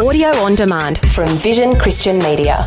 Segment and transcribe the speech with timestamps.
[0.00, 2.64] Audio on demand from Vision Christian Media.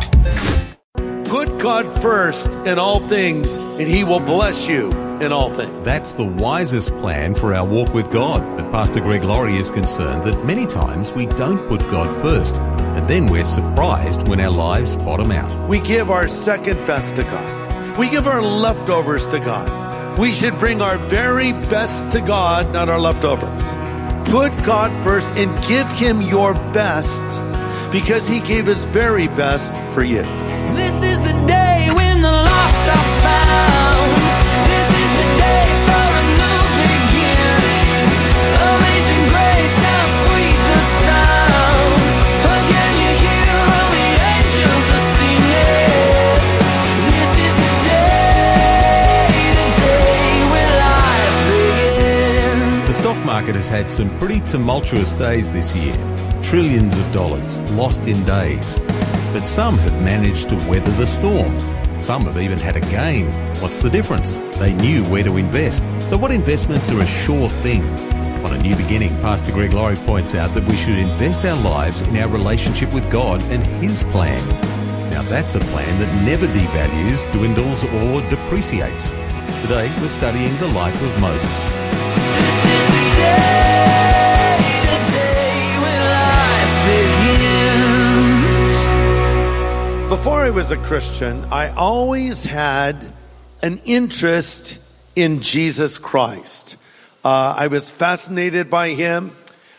[1.24, 5.84] Put God first in all things, and He will bless you in all things.
[5.84, 8.40] That's the wisest plan for our walk with God.
[8.56, 13.08] But Pastor Greg Laurie is concerned that many times we don't put God first, and
[13.08, 15.68] then we're surprised when our lives bottom out.
[15.68, 20.20] We give our second best to God, we give our leftovers to God.
[20.20, 23.93] We should bring our very best to God, not our leftovers.
[24.26, 27.22] Put God first and give Him your best
[27.92, 30.22] because He gave His very best for you.
[30.74, 33.23] This is the day when the lost are
[53.74, 55.92] had some pretty tumultuous days this year.
[56.44, 58.78] Trillions of dollars lost in days.
[59.32, 61.58] But some have managed to weather the storm.
[62.00, 63.26] Some have even had a gain.
[63.60, 64.38] What's the difference?
[64.60, 65.82] They knew where to invest.
[66.08, 67.82] So, what investments are a sure thing?
[68.44, 72.00] On a new beginning, Pastor Greg Laurie points out that we should invest our lives
[72.02, 74.38] in our relationship with God and His plan.
[75.10, 79.10] Now, that's a plan that never devalues, dwindles, or depreciates.
[79.62, 83.63] Today, we're studying the life of Moses.
[90.14, 92.94] Before I was a Christian, I always had
[93.64, 94.80] an interest
[95.16, 96.76] in Jesus Christ.
[97.24, 99.32] Uh, I was fascinated by him.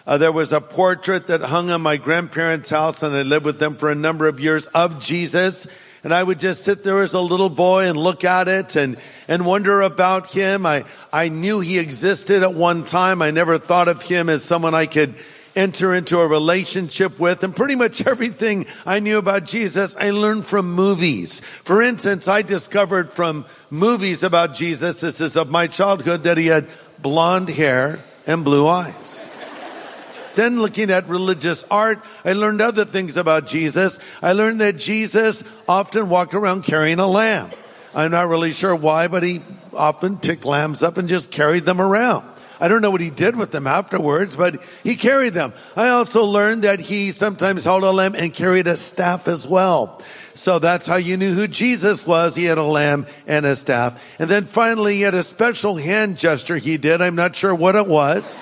[0.05, 3.59] Uh, there was a portrait that hung on my grandparents' house, and I lived with
[3.59, 5.67] them for a number of years of Jesus.
[6.03, 8.97] And I would just sit there as a little boy and look at it and,
[9.29, 10.65] and wonder about him.
[10.65, 13.21] I, I knew he existed at one time.
[13.21, 15.15] I never thought of him as someone I could
[15.55, 17.43] enter into a relationship with.
[17.43, 21.39] And pretty much everything I knew about Jesus, I learned from movies.
[21.39, 26.47] For instance, I discovered from movies about Jesus, this is of my childhood, that he
[26.47, 26.67] had
[26.99, 29.29] blonde hair and blue eyes.
[30.35, 33.99] Then looking at religious art, I learned other things about Jesus.
[34.21, 37.51] I learned that Jesus often walked around carrying a lamb.
[37.93, 39.41] I'm not really sure why, but he
[39.73, 42.25] often picked lambs up and just carried them around.
[42.59, 45.53] I don't know what he did with them afterwards, but he carried them.
[45.75, 50.01] I also learned that he sometimes held a lamb and carried a staff as well.
[50.33, 52.35] So that's how you knew who Jesus was.
[52.35, 54.03] He had a lamb and a staff.
[54.19, 57.01] And then finally, he had a special hand gesture he did.
[57.01, 58.41] I'm not sure what it was.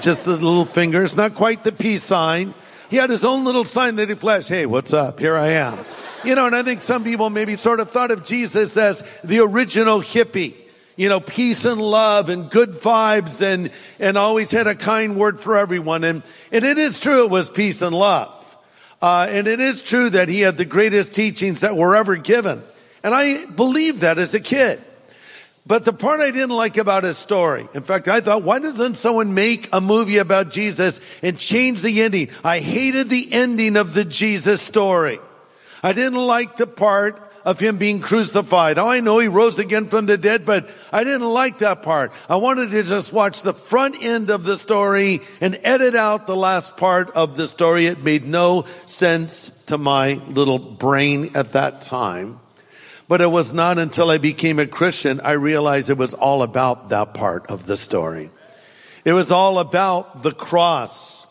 [0.00, 2.54] Just the little fingers, not quite the peace sign.
[2.90, 4.48] He had his own little sign that he flashed.
[4.48, 5.18] Hey, what's up?
[5.18, 5.78] Here I am.
[6.24, 9.40] You know, and I think some people maybe sort of thought of Jesus as the
[9.40, 10.54] original hippie.
[10.98, 13.70] You know, peace and love and good vibes and,
[14.00, 16.02] and always had a kind word for everyone.
[16.02, 18.34] And, and it is true it was peace and love.
[19.00, 22.64] Uh, and it is true that he had the greatest teachings that were ever given.
[23.04, 24.80] And I believed that as a kid.
[25.64, 28.96] But the part I didn't like about his story, in fact, I thought, why doesn't
[28.96, 32.30] someone make a movie about Jesus and change the ending?
[32.42, 35.20] I hated the ending of the Jesus story.
[35.80, 38.78] I didn't like the part of him being crucified.
[38.78, 42.12] Oh, I know he rose again from the dead, but I didn't like that part.
[42.28, 46.36] I wanted to just watch the front end of the story and edit out the
[46.36, 47.86] last part of the story.
[47.86, 52.38] It made no sense to my little brain at that time.
[53.08, 56.90] But it was not until I became a Christian I realized it was all about
[56.90, 58.28] that part of the story.
[59.06, 61.24] It was all about the cross.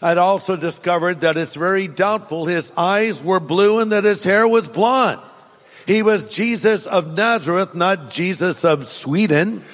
[0.00, 4.46] I'd also discovered that it's very doubtful his eyes were blue and that his hair
[4.46, 5.20] was blonde.
[5.86, 9.64] He was Jesus of Nazareth, not Jesus of Sweden.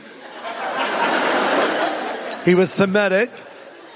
[2.44, 3.30] he was Semitic.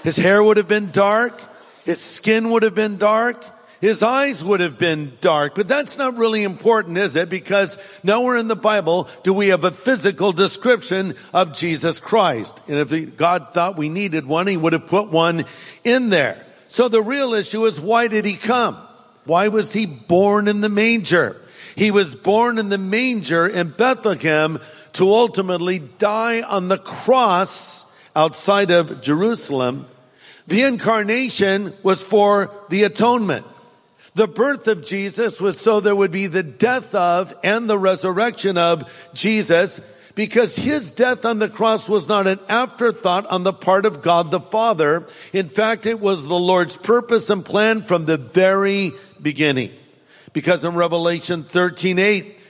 [0.02, 1.40] His hair would have been dark.
[1.84, 3.44] His skin would have been dark.
[3.80, 7.28] His eyes would have been dark, but that's not really important, is it?
[7.28, 12.58] Because nowhere in the Bible do we have a physical description of Jesus Christ.
[12.66, 15.44] And if God thought we needed one, he would have put one
[15.82, 16.46] in there.
[16.68, 18.78] So the real issue is why did he come?
[19.26, 21.36] Why was he born in the manger?
[21.76, 24.60] He was born in the manger in Bethlehem
[24.94, 29.86] to ultimately die on the cross outside of Jerusalem.
[30.46, 33.46] The incarnation was for the atonement.
[34.14, 38.56] The birth of Jesus was so there would be the death of and the resurrection
[38.56, 39.80] of Jesus
[40.14, 44.30] because his death on the cross was not an afterthought on the part of God
[44.30, 45.04] the Father.
[45.32, 49.72] In fact, it was the Lord's purpose and plan from the very beginning.
[50.34, 52.40] Because in Revelation 13, 8,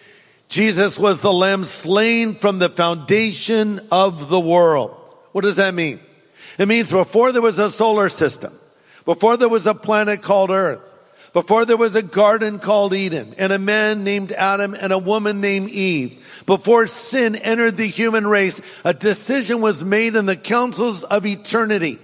[0.49, 4.91] Jesus was the lamb slain from the foundation of the world.
[5.31, 6.01] What does that mean?
[6.59, 8.53] It means before there was a solar system,
[9.05, 10.91] before there was a planet called Earth,
[11.33, 15.41] before there was a garden called Eden, and a man named Adam and a woman
[15.41, 21.03] named Eve, before sin entered the human race, a decision was made in the councils
[21.03, 21.99] of eternity.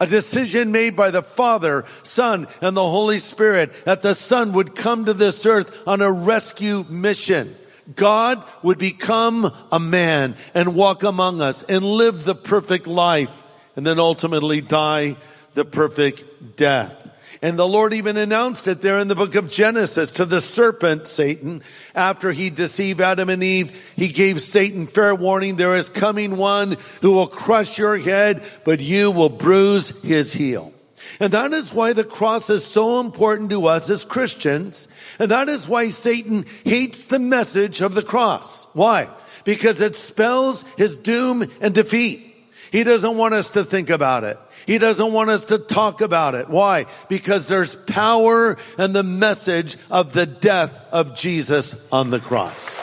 [0.00, 4.74] A decision made by the Father, Son, and the Holy Spirit that the Son would
[4.74, 7.54] come to this earth on a rescue mission.
[7.94, 13.42] God would become a man and walk among us and live the perfect life
[13.76, 15.16] and then ultimately die
[15.54, 16.99] the perfect death.
[17.42, 21.06] And the Lord even announced it there in the book of Genesis to the serpent,
[21.06, 21.62] Satan.
[21.94, 25.56] After he deceived Adam and Eve, he gave Satan fair warning.
[25.56, 30.74] There is coming one who will crush your head, but you will bruise his heel.
[31.18, 34.88] And that is why the cross is so important to us as Christians.
[35.18, 38.74] And that is why Satan hates the message of the cross.
[38.74, 39.08] Why?
[39.44, 42.26] Because it spells his doom and defeat.
[42.70, 44.38] He doesn't want us to think about it.
[44.70, 46.48] He doesn't want us to talk about it.
[46.48, 46.86] Why?
[47.08, 52.80] Because there's power in the message of the death of Jesus on the cross.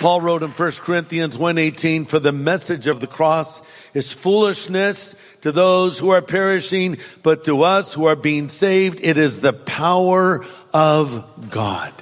[0.00, 3.62] Paul wrote in 1 Corinthians 1:18 for the message of the cross
[3.94, 9.16] is foolishness to those who are perishing but to us who are being saved it
[9.16, 10.44] is the power
[10.74, 11.94] of God.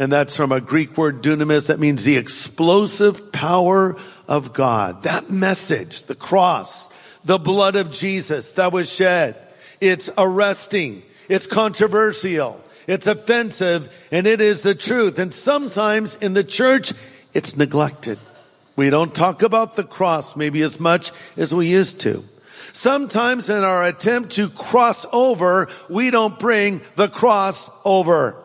[0.00, 3.96] And that's from a Greek word dunamis that means the explosive power
[4.30, 5.02] of God.
[5.02, 6.88] That message, the cross,
[7.24, 9.36] the blood of Jesus that was shed.
[9.80, 11.02] It's arresting.
[11.28, 12.64] It's controversial.
[12.86, 15.18] It's offensive and it is the truth.
[15.18, 16.92] And sometimes in the church,
[17.34, 18.18] it's neglected.
[18.76, 22.24] We don't talk about the cross maybe as much as we used to.
[22.72, 28.36] Sometimes in our attempt to cross over, we don't bring the cross over.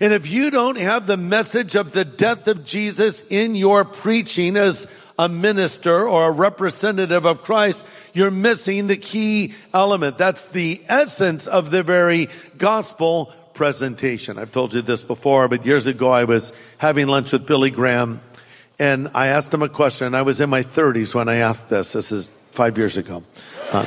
[0.00, 4.56] And if you don't have the message of the death of Jesus in your preaching
[4.56, 10.16] as a minister or a representative of Christ, you're missing the key element.
[10.16, 14.38] That's the essence of the very gospel presentation.
[14.38, 18.22] I've told you this before, but years ago I was having lunch with Billy Graham
[18.78, 20.14] and I asked him a question.
[20.14, 21.92] I was in my 30s when I asked this.
[21.92, 23.22] This is five years ago.
[23.70, 23.84] Uh,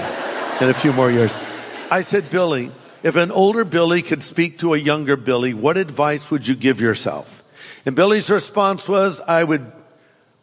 [0.61, 1.37] in a few more years.
[1.89, 2.71] I said, Billy,
[3.03, 6.81] if an older Billy could speak to a younger Billy, what advice would you give
[6.81, 7.43] yourself?
[7.85, 9.65] And Billy's response was, I would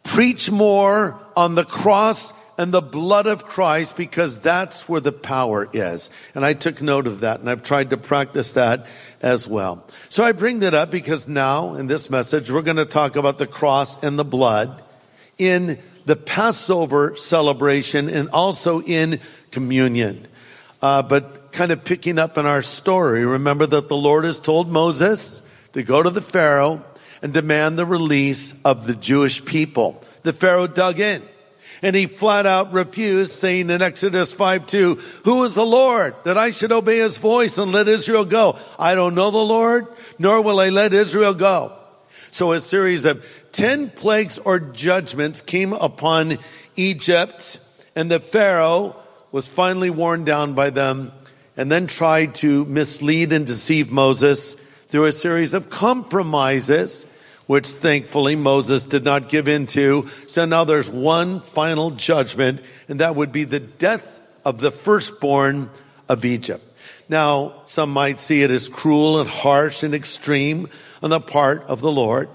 [0.03, 5.67] preach more on the cross and the blood of Christ because that's where the power
[5.73, 6.11] is.
[6.35, 8.85] And I took note of that and I've tried to practice that
[9.21, 9.87] as well.
[10.09, 13.39] So I bring that up because now in this message, we're going to talk about
[13.39, 14.83] the cross and the blood
[15.39, 19.19] in the Passover celebration and also in
[19.49, 20.27] communion.
[20.81, 24.69] Uh, but kind of picking up in our story, remember that the Lord has told
[24.69, 26.83] Moses to go to the Pharaoh
[27.21, 30.03] and demand the release of the Jewish people.
[30.23, 31.21] The Pharaoh dug in
[31.81, 34.95] and he flat out refused saying in Exodus 5 2,
[35.25, 38.57] who is the Lord that I should obey his voice and let Israel go?
[38.77, 39.87] I don't know the Lord,
[40.19, 41.73] nor will I let Israel go.
[42.31, 46.37] So a series of 10 plagues or judgments came upon
[46.75, 47.59] Egypt
[47.95, 48.95] and the Pharaoh
[49.31, 51.11] was finally worn down by them
[51.61, 54.55] and then tried to mislead and deceive Moses
[54.87, 57.15] through a series of compromises,
[57.45, 60.07] which thankfully Moses did not give in to.
[60.25, 65.69] So now there's one final judgment, and that would be the death of the firstborn
[66.09, 66.65] of Egypt.
[67.07, 70.67] Now, some might see it as cruel and harsh and extreme
[71.03, 72.27] on the part of the Lord.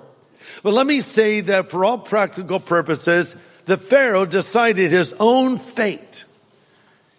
[0.62, 6.26] But let me say that for all practical purposes, the Pharaoh decided his own fate.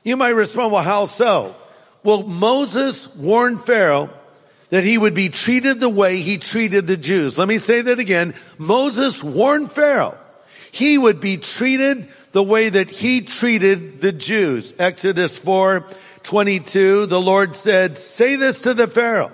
[0.06, 1.54] You might respond, well, how so?
[2.08, 4.10] Well, Moses warned Pharaoh
[4.70, 7.38] that he would be treated the way he treated the Jews.
[7.38, 8.34] Let me say that again.
[8.58, 10.18] Moses warned Pharaoh
[10.72, 14.80] he would be treated the way that he treated the Jews.
[14.80, 15.86] Exodus 4,
[16.24, 19.34] 22, the Lord said, say this to the Pharaoh.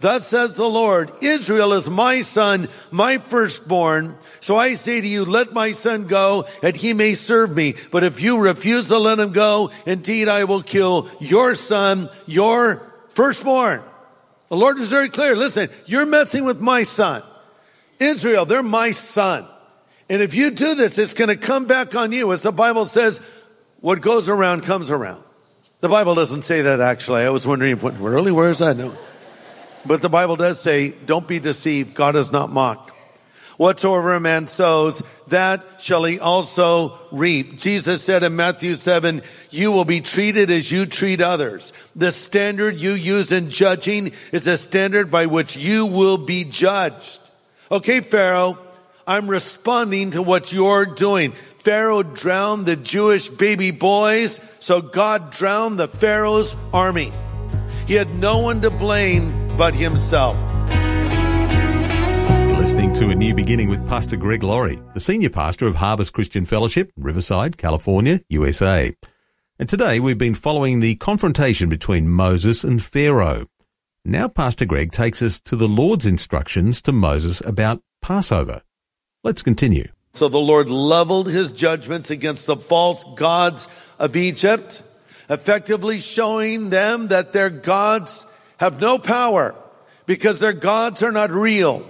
[0.00, 4.16] Thus says the Lord, Israel is my son, my firstborn.
[4.40, 7.74] So I say to you, let my son go that he may serve me.
[7.90, 12.76] But if you refuse to let him go, indeed I will kill your son, your
[13.08, 13.82] firstborn.
[14.48, 15.34] The Lord is very clear.
[15.34, 17.22] Listen, you're messing with my son.
[17.98, 19.46] Israel, they're my son.
[20.10, 22.32] And if you do this, it's going to come back on you.
[22.32, 23.20] As the Bible says,
[23.80, 25.22] what goes around comes around.
[25.80, 27.22] The Bible doesn't say that actually.
[27.22, 28.76] I was wondering, if, really, where is that?
[28.76, 28.96] No.
[29.86, 31.94] But the Bible does say, don't be deceived.
[31.94, 32.92] God is not mocked.
[33.56, 37.56] Whatsoever a man sows, that shall he also reap.
[37.56, 41.72] Jesus said in Matthew 7, you will be treated as you treat others.
[41.96, 47.18] The standard you use in judging is a standard by which you will be judged.
[47.70, 48.58] Okay, Pharaoh,
[49.06, 51.32] I'm responding to what you're doing.
[51.58, 57.10] Pharaoh drowned the Jewish baby boys, so God drowned the Pharaoh's army.
[57.86, 60.36] He had no one to blame but himself.
[62.58, 66.44] Listening to A New Beginning with Pastor Greg Laurie, the senior pastor of Harvest Christian
[66.44, 68.94] Fellowship, Riverside, California, USA.
[69.58, 73.46] And today we've been following the confrontation between Moses and Pharaoh.
[74.04, 78.62] Now Pastor Greg takes us to the Lord's instructions to Moses about Passover.
[79.24, 79.88] Let's continue.
[80.12, 84.82] So the Lord leveled his judgments against the false gods of Egypt,
[85.30, 89.54] effectively showing them that their gods have no power
[90.06, 91.86] because their gods are not real.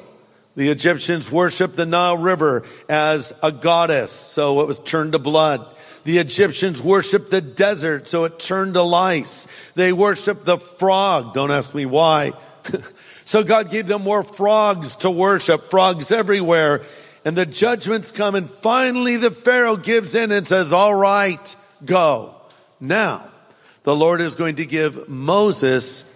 [0.56, 5.66] The Egyptians worshiped the Nile River as a goddess, so it was turned to blood.
[6.04, 9.48] The Egyptians worshiped the desert, so it turned to lice.
[9.74, 11.34] They worshiped the frog.
[11.34, 12.32] Don't ask me why.
[13.24, 16.84] so God gave them more frogs to worship, frogs everywhere.
[17.24, 22.34] And the judgments come and finally the Pharaoh gives in and says, all right, go.
[22.80, 23.24] Now,
[23.82, 26.15] the Lord is going to give Moses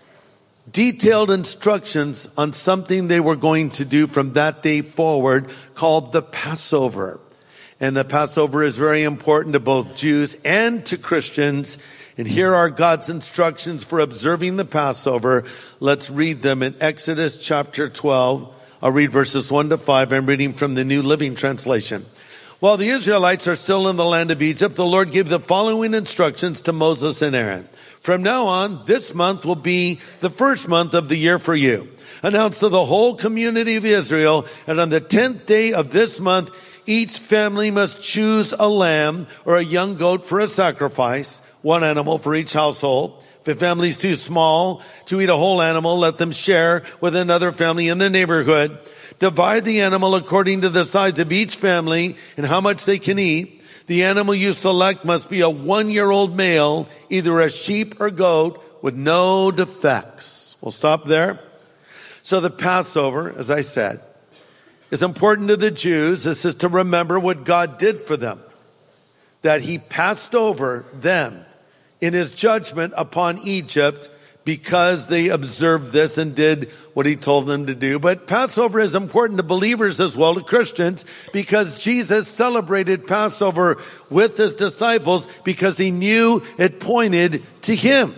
[0.71, 6.23] detailed instructions on something they were going to do from that day forward called the
[6.23, 7.21] Passover.
[7.81, 11.85] And the Passover is very important to both Jews and to Christians.
[12.19, 15.45] And here are God's instructions for observing the Passover.
[15.81, 18.55] Let's read them in Exodus chapter 12.
[18.83, 20.12] I'll read verses 1 to 5.
[20.12, 22.05] I'm reading from the New Living Translation.
[22.61, 25.95] While the Israelites are still in the land of Egypt, the Lord gave the following
[25.95, 27.67] instructions to Moses and Aaron.
[28.00, 31.88] From now on, this month will be the first month of the year for you.
[32.23, 36.50] Announce to the whole community of Israel, and on the tenth day of this month,
[36.87, 42.19] each family must choose a lamb or a young goat for a sacrifice, one animal
[42.19, 43.23] for each household.
[43.42, 47.14] If a family is too small to eat a whole animal, let them share with
[47.14, 48.78] another family in the neighborhood.
[49.19, 53.19] Divide the animal according to the size of each family and how much they can
[53.19, 53.60] eat.
[53.90, 58.12] The animal you select must be a one year old male, either a sheep or
[58.12, 60.54] goat with no defects.
[60.62, 61.40] We'll stop there.
[62.23, 63.99] So the Passover, as I said,
[64.92, 66.23] is important to the Jews.
[66.23, 68.38] This is to remember what God did for them.
[69.42, 71.44] That he passed over them
[72.00, 74.09] in his judgment upon Egypt
[74.44, 77.99] because they observed this and did what he told them to do.
[77.99, 83.78] But Passover is important to believers as well, to Christians, because Jesus celebrated Passover
[84.09, 88.14] with his disciples because he knew it pointed to him.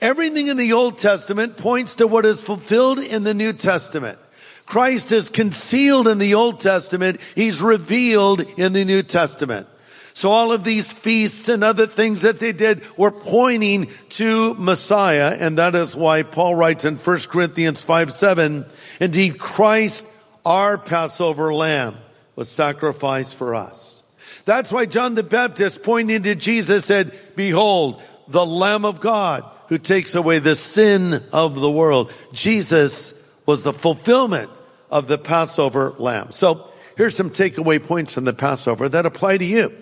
[0.00, 4.18] Everything in the Old Testament points to what is fulfilled in the New Testament.
[4.66, 7.20] Christ is concealed in the Old Testament.
[7.34, 9.66] He's revealed in the New Testament.
[10.14, 15.36] So all of these feasts and other things that they did were pointing to Messiah.
[15.38, 18.66] And that is why Paul writes in 1 Corinthians 5, 7,
[19.00, 20.06] indeed Christ,
[20.44, 21.96] our Passover lamb,
[22.36, 23.98] was sacrificed for us.
[24.44, 29.78] That's why John the Baptist pointing to Jesus said, behold, the Lamb of God who
[29.78, 32.12] takes away the sin of the world.
[32.32, 34.50] Jesus was the fulfillment
[34.90, 36.32] of the Passover lamb.
[36.32, 39.72] So here's some takeaway points from the Passover that apply to you.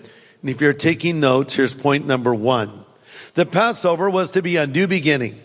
[0.41, 2.85] And if you're taking notes, here's point number one.
[3.35, 5.39] The Passover was to be a new beginning.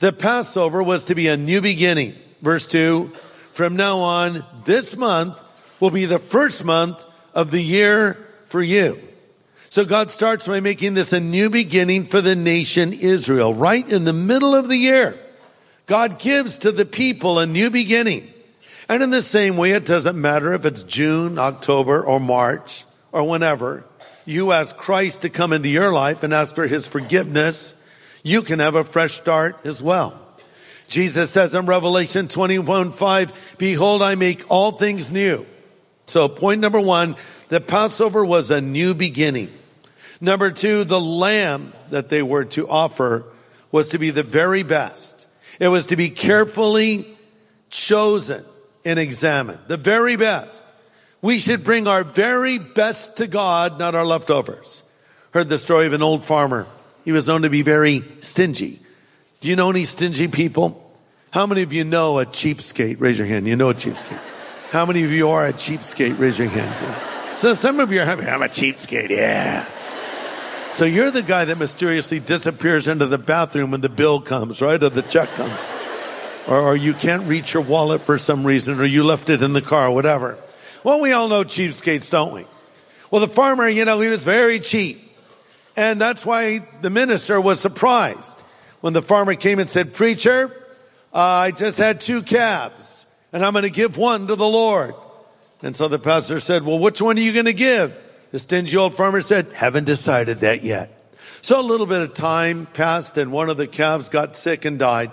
[0.00, 2.14] The Passover was to be a new beginning.
[2.40, 3.12] Verse two,
[3.52, 5.42] from now on, this month
[5.78, 6.98] will be the first month
[7.34, 8.14] of the year
[8.46, 8.98] for you.
[9.68, 14.04] So God starts by making this a new beginning for the nation Israel, right in
[14.04, 15.16] the middle of the year.
[15.86, 18.26] God gives to the people a new beginning.
[18.88, 23.28] And in the same way, it doesn't matter if it's June, October, or March, or
[23.28, 23.84] whenever
[24.30, 27.76] you ask Christ to come into your life and ask for his forgiveness,
[28.22, 30.18] you can have a fresh start as well.
[30.88, 35.46] Jesus says in Revelation 21, 5, behold, I make all things new.
[36.06, 37.16] So point number one,
[37.48, 39.50] the Passover was a new beginning.
[40.20, 43.24] Number two, the lamb that they were to offer
[43.72, 45.28] was to be the very best.
[45.60, 47.06] It was to be carefully
[47.68, 48.44] chosen
[48.84, 49.60] and examined.
[49.68, 50.64] The very best.
[51.22, 54.86] We should bring our very best to God, not our leftovers.
[55.32, 56.66] Heard the story of an old farmer.
[57.04, 58.80] He was known to be very stingy.
[59.40, 60.90] Do you know any stingy people?
[61.30, 63.00] How many of you know a cheapskate?
[63.00, 63.46] Raise your hand.
[63.46, 64.18] You know a cheapskate.
[64.70, 66.18] How many of you are a cheapskate?
[66.18, 66.84] Raise your hands.
[67.36, 69.10] So some of you are I'm a cheapskate.
[69.10, 69.66] Yeah.
[70.72, 74.82] So you're the guy that mysteriously disappears into the bathroom when the bill comes, right?
[74.82, 75.70] Or the check comes.
[76.46, 79.52] Or, or you can't reach your wallet for some reason, or you left it in
[79.52, 80.38] the car, whatever.
[80.82, 82.46] Well, we all know cheapskates, don't we?
[83.10, 84.98] Well, the farmer, you know, he was very cheap.
[85.76, 88.40] And that's why the minister was surprised
[88.80, 90.50] when the farmer came and said, preacher,
[91.12, 94.94] uh, I just had two calves and I'm going to give one to the Lord.
[95.62, 97.96] And so the pastor said, well, which one are you going to give?
[98.30, 100.90] The stingy old farmer said, haven't decided that yet.
[101.42, 104.78] So a little bit of time passed and one of the calves got sick and
[104.78, 105.10] died.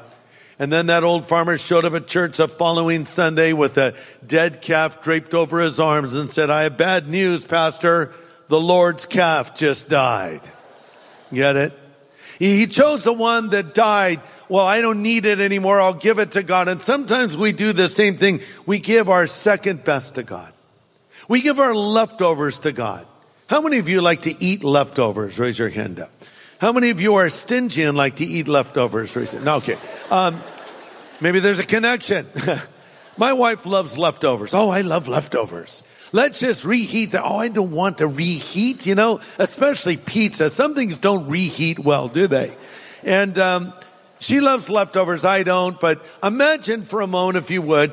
[0.59, 3.93] And then that old farmer showed up at church the following Sunday with a
[4.25, 8.11] dead calf draped over his arms and said, I have bad news, pastor.
[8.47, 10.41] The Lord's calf just died.
[11.31, 11.73] Get it?
[12.39, 14.21] He chose the one that died.
[14.49, 15.79] Well, I don't need it anymore.
[15.81, 16.67] I'll give it to God.
[16.67, 18.39] And sometimes we do the same thing.
[18.65, 20.53] We give our second best to God.
[21.27, 23.05] We give our leftovers to God.
[23.47, 25.37] How many of you like to eat leftovers?
[25.37, 26.11] Raise your hand up.
[26.59, 29.15] How many of you are stingy and like to eat leftovers?
[29.43, 29.77] No, okay.
[30.09, 30.41] Um,
[31.21, 32.25] maybe there's a connection.
[33.17, 34.53] My wife loves leftovers.
[34.55, 35.87] Oh, I love leftovers.
[36.13, 37.23] Let's just reheat that.
[37.23, 40.49] Oh, I don't want to reheat, you know, especially pizza.
[40.49, 42.55] Some things don't reheat well, do they?
[43.03, 43.73] And um,
[44.19, 45.25] she loves leftovers.
[45.25, 45.79] I don't.
[45.79, 47.91] But imagine for a moment, if you would,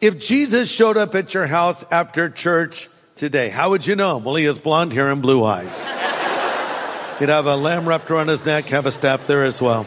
[0.00, 4.24] if Jesus showed up at your house after church today, how would you know him?
[4.24, 5.86] Well, he has blonde hair and blue eyes.
[7.18, 9.86] He'd have a lamb wrapped around his neck, have a staff there as well.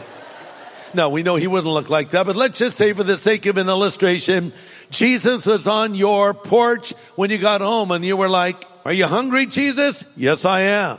[0.94, 3.44] Now, we know he wouldn't look like that, but let's just say for the sake
[3.46, 4.52] of an illustration,
[4.90, 8.56] Jesus was on your porch when you got home and you were like,
[8.86, 10.04] are you hungry, Jesus?
[10.16, 10.98] Yes, I am.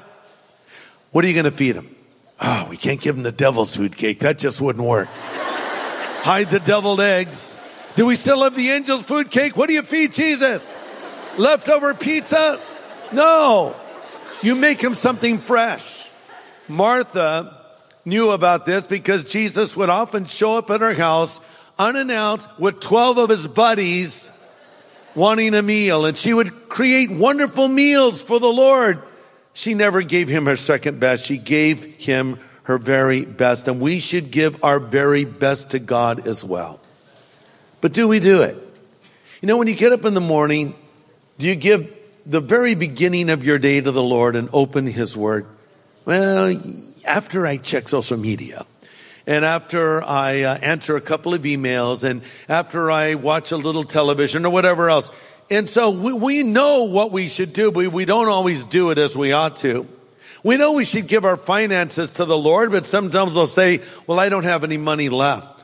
[1.12, 1.96] What are you going to feed him?
[2.40, 4.20] Oh, we can't give him the devil's food cake.
[4.20, 5.08] That just wouldn't work.
[6.22, 7.60] Hide the deviled eggs.
[7.96, 9.58] Do we still have the angel's food cake?
[9.58, 10.74] What do you feed Jesus?
[11.38, 12.60] Leftover pizza?
[13.12, 13.76] No.
[14.44, 15.99] You make him something fresh.
[16.70, 17.58] Martha
[18.06, 21.42] knew about this because Jesus would often show up at her house
[21.78, 24.36] unannounced with 12 of his buddies
[25.16, 29.02] wanting a meal and she would create wonderful meals for the Lord.
[29.54, 31.26] She never gave him her second best.
[31.26, 36.28] She gave him her very best and we should give our very best to God
[36.28, 36.80] as well.
[37.82, 38.58] But do we do it?
[39.42, 40.76] You know, when you get up in the morning,
[41.38, 45.18] do you give the very beginning of your day to the Lord and open his
[45.18, 45.48] word?
[46.06, 46.62] Well,
[47.06, 48.66] after I check social media
[49.28, 53.84] and after I uh, answer a couple of emails and after I watch a little
[53.84, 55.12] television or whatever else.
[55.52, 58.98] And so we, we know what we should do, but we don't always do it
[58.98, 59.88] as we ought to.
[60.44, 64.20] We know we should give our finances to the Lord, but sometimes they'll say, well,
[64.20, 65.64] I don't have any money left.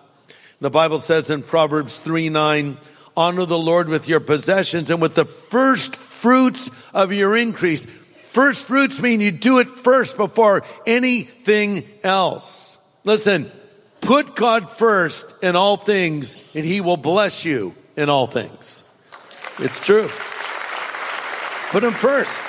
[0.59, 2.77] The Bible says in Proverbs 3 9,
[3.15, 7.87] honor the Lord with your possessions and with the first fruits of your increase.
[8.35, 12.85] First fruits mean you do it first before anything else.
[13.05, 13.49] Listen,
[14.01, 18.83] put God first in all things and he will bless you in all things.
[19.57, 20.09] It's true.
[21.69, 22.45] Put him first.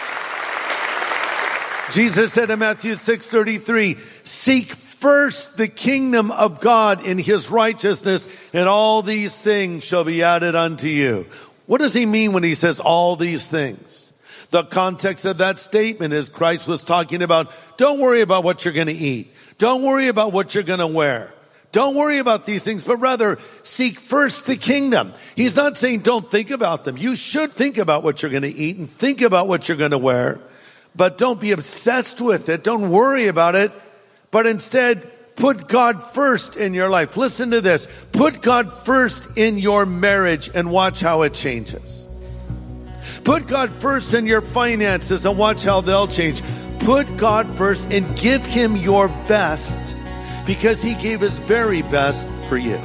[1.93, 8.69] Jesus said in Matthew 6:33, "Seek first the kingdom of God in his righteousness, and
[8.69, 11.27] all these things shall be added unto you."
[11.67, 14.06] What does he mean when he says all these things?
[14.57, 18.73] The context of that statement is Christ was talking about, don't worry about what you're
[18.73, 19.31] going to eat.
[19.59, 21.31] Don't worry about what you're going to wear.
[21.73, 25.13] Don't worry about these things, but rather seek first the kingdom.
[25.35, 26.97] He's not saying don't think about them.
[26.97, 29.91] You should think about what you're going to eat and think about what you're going
[29.91, 30.41] to wear,
[30.95, 32.65] but don't be obsessed with it.
[32.65, 33.73] Don't worry about it,
[34.31, 37.19] but instead put God first in your life.
[37.19, 37.87] Listen to this.
[38.13, 42.06] Put God first in your marriage and watch how it changes.
[43.27, 46.45] Put God first in your finances and watch how they'll change.
[46.79, 49.97] Put God first and give Him your best
[50.47, 52.77] because He gave His very best for you.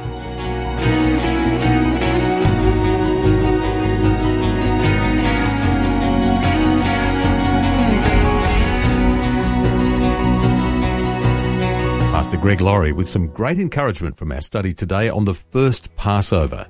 [12.10, 16.66] Pastor Greg Laurie with some great encouragement from our study today on the first Passover.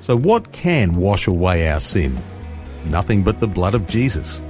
[0.00, 2.16] So, what can wash away our sin?
[2.86, 4.42] Nothing but the blood of Jesus.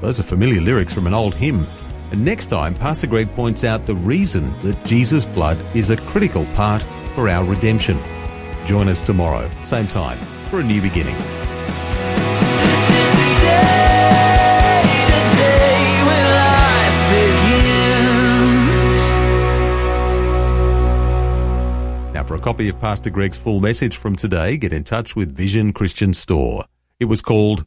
[0.00, 1.64] Those are familiar lyrics from an old hymn.
[2.10, 6.44] And next time, Pastor Greg points out the reason that Jesus' blood is a critical
[6.54, 7.98] part for our redemption.
[8.64, 10.18] Join us tomorrow, same time,
[10.50, 11.16] for a new beginning.
[11.16, 16.98] This is the day, the day when life
[22.08, 22.14] begins.
[22.14, 25.34] Now, for a copy of Pastor Greg's full message from today, get in touch with
[25.36, 26.64] Vision Christian Store.
[27.00, 27.66] It was called